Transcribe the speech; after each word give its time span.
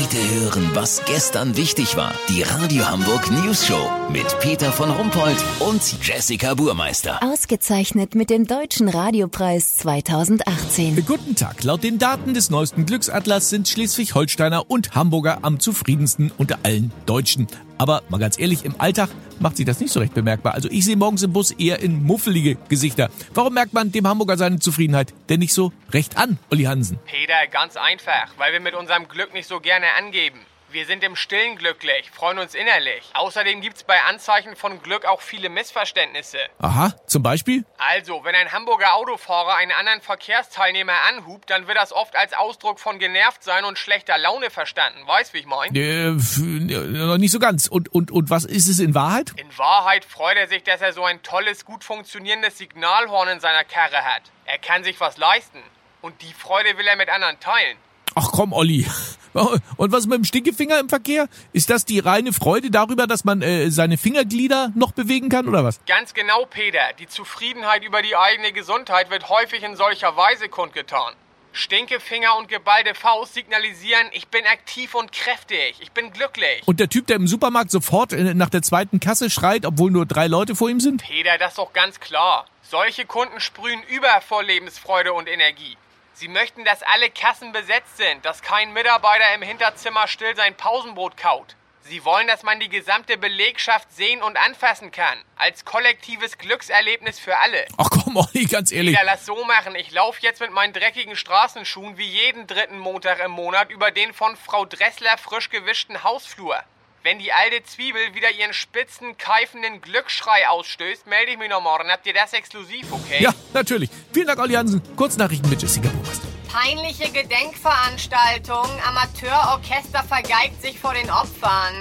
Heute 0.00 0.40
hören, 0.40 0.70
was 0.74 1.02
gestern 1.06 1.56
wichtig 1.56 1.96
war. 1.96 2.14
Die 2.28 2.42
Radio 2.42 2.88
Hamburg 2.88 3.32
News 3.32 3.66
Show 3.66 3.90
mit 4.12 4.38
Peter 4.38 4.70
von 4.70 4.90
Rumpold 4.90 5.36
und 5.58 5.82
Jessica 6.06 6.54
Burmeister. 6.54 7.20
Ausgezeichnet 7.20 8.14
mit 8.14 8.30
dem 8.30 8.46
Deutschen 8.46 8.88
Radiopreis 8.88 9.76
2018. 9.78 11.04
Guten 11.04 11.34
Tag. 11.34 11.64
Laut 11.64 11.82
den 11.82 11.98
Daten 11.98 12.32
des 12.32 12.48
neuesten 12.48 12.86
Glücksatlas 12.86 13.50
sind 13.50 13.68
Schleswig-Holsteiner 13.68 14.70
und 14.70 14.94
Hamburger 14.94 15.38
am 15.42 15.58
zufriedensten 15.58 16.30
unter 16.38 16.58
allen 16.62 16.92
Deutschen. 17.06 17.48
Aber 17.78 18.02
mal 18.08 18.18
ganz 18.18 18.38
ehrlich, 18.38 18.64
im 18.64 18.74
Alltag 18.78 19.08
macht 19.38 19.56
sich 19.56 19.64
das 19.64 19.80
nicht 19.80 19.92
so 19.92 20.00
recht 20.00 20.14
bemerkbar. 20.14 20.54
Also 20.54 20.68
ich 20.70 20.84
sehe 20.84 20.96
morgens 20.96 21.22
im 21.22 21.32
Bus 21.32 21.52
eher 21.52 21.80
in 21.80 22.02
muffelige 22.02 22.56
Gesichter. 22.68 23.08
Warum 23.34 23.54
merkt 23.54 23.72
man 23.72 23.92
dem 23.92 24.06
Hamburger 24.06 24.36
seine 24.36 24.58
Zufriedenheit 24.58 25.14
denn 25.28 25.40
nicht 25.40 25.54
so 25.54 25.72
recht 25.92 26.16
an, 26.16 26.38
Olli 26.50 26.64
Hansen? 26.64 26.98
Peter, 27.06 27.46
ganz 27.50 27.76
einfach, 27.76 28.32
weil 28.36 28.52
wir 28.52 28.60
mit 28.60 28.74
unserem 28.74 29.08
Glück 29.08 29.32
nicht 29.32 29.48
so 29.48 29.60
gerne 29.60 29.86
angeben. 29.96 30.40
Wir 30.70 30.84
sind 30.84 31.02
im 31.02 31.16
Stillen 31.16 31.56
glücklich, 31.56 32.10
freuen 32.12 32.38
uns 32.38 32.54
innerlich. 32.54 33.02
Außerdem 33.14 33.62
gibt's 33.62 33.84
bei 33.84 34.02
Anzeichen 34.02 34.54
von 34.54 34.82
Glück 34.82 35.06
auch 35.06 35.22
viele 35.22 35.48
Missverständnisse. 35.48 36.36
Aha, 36.58 36.92
zum 37.06 37.22
Beispiel? 37.22 37.64
Also, 37.78 38.22
wenn 38.24 38.34
ein 38.34 38.52
Hamburger 38.52 38.94
Autofahrer 38.94 39.54
einen 39.54 39.72
anderen 39.72 40.02
Verkehrsteilnehmer 40.02 40.92
anhubt, 41.08 41.48
dann 41.48 41.68
wird 41.68 41.78
das 41.78 41.94
oft 41.94 42.14
als 42.16 42.34
Ausdruck 42.34 42.80
von 42.80 42.98
genervt 42.98 43.42
sein 43.42 43.64
und 43.64 43.78
schlechter 43.78 44.18
Laune 44.18 44.50
verstanden. 44.50 44.98
Weißt, 45.06 45.32
wie 45.32 45.38
ich 45.38 45.46
mein? 45.46 45.74
Äh, 45.74 46.10
noch 46.10 47.16
nicht 47.16 47.32
so 47.32 47.38
ganz. 47.38 47.66
Und, 47.66 47.90
und, 47.94 48.10
und 48.10 48.28
was 48.28 48.44
ist 48.44 48.68
es 48.68 48.78
in 48.78 48.94
Wahrheit? 48.94 49.32
In 49.36 49.56
Wahrheit 49.56 50.04
freut 50.04 50.36
er 50.36 50.48
sich, 50.48 50.64
dass 50.64 50.82
er 50.82 50.92
so 50.92 51.02
ein 51.02 51.22
tolles, 51.22 51.64
gut 51.64 51.82
funktionierendes 51.82 52.58
Signalhorn 52.58 53.28
in 53.28 53.40
seiner 53.40 53.64
Karre 53.64 54.04
hat. 54.04 54.22
Er 54.44 54.58
kann 54.58 54.84
sich 54.84 55.00
was 55.00 55.16
leisten. 55.16 55.62
Und 56.02 56.20
die 56.20 56.34
Freude 56.34 56.76
will 56.76 56.86
er 56.86 56.96
mit 56.96 57.08
anderen 57.08 57.40
teilen. 57.40 57.78
Ach 58.14 58.28
komm, 58.32 58.52
Olli. 58.52 58.86
Und 59.32 59.92
was 59.92 60.06
mit 60.06 60.18
dem 60.18 60.24
Stinkefinger 60.24 60.80
im 60.80 60.88
Verkehr? 60.88 61.28
Ist 61.52 61.70
das 61.70 61.84
die 61.84 61.98
reine 61.98 62.32
Freude 62.32 62.70
darüber, 62.70 63.06
dass 63.06 63.24
man 63.24 63.42
äh, 63.42 63.70
seine 63.70 63.98
Fingerglieder 63.98 64.72
noch 64.74 64.92
bewegen 64.92 65.28
kann 65.28 65.48
oder 65.48 65.64
was? 65.64 65.80
Ganz 65.86 66.14
genau, 66.14 66.46
Peter. 66.46 66.80
Die 66.98 67.06
Zufriedenheit 67.06 67.84
über 67.84 68.02
die 68.02 68.16
eigene 68.16 68.52
Gesundheit 68.52 69.10
wird 69.10 69.28
häufig 69.28 69.62
in 69.62 69.76
solcher 69.76 70.16
Weise 70.16 70.48
kundgetan. 70.48 71.14
Stinkefinger 71.52 72.36
und 72.36 72.48
geballte 72.48 72.94
Faust 72.94 73.34
signalisieren, 73.34 74.06
ich 74.12 74.28
bin 74.28 74.46
aktiv 74.46 74.94
und 74.94 75.10
kräftig, 75.12 75.76
ich 75.80 75.90
bin 75.90 76.12
glücklich. 76.12 76.62
Und 76.66 76.78
der 76.78 76.88
Typ, 76.88 77.06
der 77.08 77.16
im 77.16 77.26
Supermarkt 77.26 77.70
sofort 77.70 78.12
äh, 78.12 78.34
nach 78.34 78.50
der 78.50 78.62
zweiten 78.62 79.00
Kasse 79.00 79.28
schreit, 79.28 79.66
obwohl 79.66 79.90
nur 79.90 80.06
drei 80.06 80.28
Leute 80.28 80.54
vor 80.54 80.70
ihm 80.70 80.78
sind? 80.78 81.02
Peter, 81.02 81.36
das 81.38 81.52
ist 81.52 81.58
doch 81.58 81.72
ganz 81.72 81.98
klar. 81.98 82.46
Solche 82.62 83.06
Kunden 83.06 83.40
sprühen 83.40 83.82
über 83.88 84.20
vor 84.20 84.44
Lebensfreude 84.44 85.12
und 85.12 85.28
Energie. 85.28 85.76
Sie 86.18 86.26
möchten, 86.26 86.64
dass 86.64 86.82
alle 86.82 87.10
Kassen 87.10 87.52
besetzt 87.52 87.96
sind, 87.96 88.24
dass 88.24 88.42
kein 88.42 88.72
Mitarbeiter 88.72 89.32
im 89.36 89.42
Hinterzimmer 89.42 90.08
still 90.08 90.34
sein 90.34 90.56
Pausenbrot 90.56 91.16
kaut. 91.16 91.54
Sie 91.82 92.04
wollen, 92.04 92.26
dass 92.26 92.42
man 92.42 92.58
die 92.58 92.68
gesamte 92.68 93.16
Belegschaft 93.16 93.92
sehen 93.92 94.20
und 94.20 94.36
anfassen 94.36 94.90
kann. 94.90 95.16
Als 95.36 95.64
kollektives 95.64 96.36
Glückserlebnis 96.36 97.20
für 97.20 97.38
alle. 97.38 97.66
Ach 97.76 97.88
komm, 97.88 98.16
Olli, 98.16 98.46
ganz 98.46 98.72
ehrlich. 98.72 98.96
Ja, 98.96 99.02
lass 99.04 99.26
so 99.26 99.44
machen. 99.44 99.76
Ich 99.76 99.92
laufe 99.92 100.20
jetzt 100.22 100.40
mit 100.40 100.50
meinen 100.50 100.72
dreckigen 100.72 101.14
Straßenschuhen 101.14 101.98
wie 101.98 102.08
jeden 102.08 102.48
dritten 102.48 102.80
Montag 102.80 103.20
im 103.20 103.30
Monat 103.30 103.70
über 103.70 103.92
den 103.92 104.12
von 104.12 104.36
Frau 104.36 104.64
Dressler 104.64 105.18
frisch 105.18 105.50
gewischten 105.50 106.02
Hausflur. 106.02 106.64
Wenn 107.08 107.18
die 107.18 107.32
alte 107.32 107.64
Zwiebel 107.64 108.14
wieder 108.14 108.30
ihren 108.32 108.52
spitzen, 108.52 109.16
keifenden 109.16 109.80
Glücksschrei 109.80 110.46
ausstößt, 110.46 111.06
melde 111.06 111.32
ich 111.32 111.38
mich 111.38 111.48
noch 111.48 111.62
morgen. 111.62 111.90
Habt 111.90 112.06
ihr 112.06 112.12
das 112.12 112.34
exklusiv, 112.34 112.92
okay? 112.92 113.22
Ja, 113.22 113.32
natürlich. 113.54 113.88
Vielen 114.12 114.26
Dank, 114.26 114.38
Olli 114.38 114.52
Hansen. 114.52 114.82
Kurznachrichten 114.94 115.48
mit 115.48 115.62
Jessica 115.62 115.88
Burmeister. 115.88 116.28
Peinliche 116.52 117.10
Gedenkveranstaltung. 117.10 118.68
Amateurorchester 118.86 120.04
vergeigt 120.04 120.60
sich 120.60 120.78
vor 120.78 120.92
den 120.92 121.10
Opfern. 121.10 121.80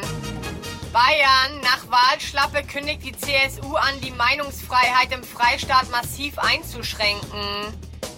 Bayern. 0.94 1.60
Nach 1.62 1.86
Wahlschlappe 1.92 2.64
kündigt 2.64 3.04
die 3.04 3.12
CSU 3.12 3.76
an, 3.76 4.00
die 4.00 4.12
Meinungsfreiheit 4.12 5.12
im 5.12 5.26
Freistaat 5.26 5.92
massiv 5.92 6.40
einzuschränken. 6.40 7.74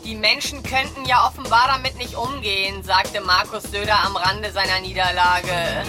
Die 0.06 0.14
Menschen 0.14 0.62
könnten 0.62 1.06
ja 1.06 1.26
offenbar 1.26 1.70
damit 1.70 1.98
nicht 1.98 2.14
umgehen, 2.14 2.84
sagte 2.84 3.22
Markus 3.22 3.64
Söder 3.64 3.98
am 4.06 4.16
Rande 4.16 4.52
seiner 4.52 4.80
Niederlage. 4.82 5.86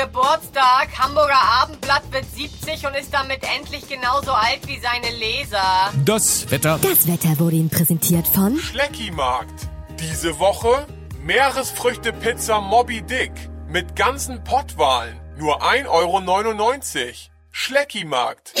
Geburtstag. 0.00 0.96
Hamburger 0.96 1.42
Abendblatt 1.60 2.02
wird 2.12 2.24
70 2.32 2.86
und 2.86 2.94
ist 2.94 3.12
damit 3.12 3.42
endlich 3.56 3.88
genauso 3.88 4.30
alt 4.30 4.60
wie 4.66 4.78
seine 4.78 5.10
Leser. 5.16 5.92
Das 6.04 6.48
Wetter. 6.52 6.78
Das 6.80 7.08
Wetter 7.08 7.38
wurde 7.40 7.56
Ihnen 7.56 7.68
präsentiert 7.68 8.28
von 8.28 8.56
Schleckimarkt. 8.58 9.68
Diese 9.98 10.38
Woche 10.38 10.86
Meeresfrüchte-Pizza 11.24 12.60
Moby 12.60 13.02
Dick 13.02 13.32
mit 13.66 13.96
ganzen 13.96 14.44
Pottwalen. 14.44 15.18
Nur 15.36 15.62
1,99 15.62 15.88
Euro. 15.88 17.12
Schleckimarkt. 17.50 18.52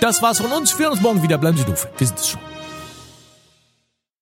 Das 0.00 0.22
war's 0.22 0.40
von 0.40 0.52
uns. 0.52 0.78
Wir 0.78 0.86
hören 0.86 0.92
uns 0.94 1.02
morgen 1.02 1.22
wieder. 1.22 1.36
Bleiben 1.36 1.58
Sie 1.58 1.64
doof. 1.64 1.86
Wir 1.98 2.06
sind 2.06 2.18
es 2.18 2.30
schon. 2.30 2.51